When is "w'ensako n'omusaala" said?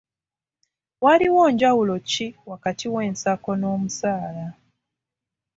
2.93-4.47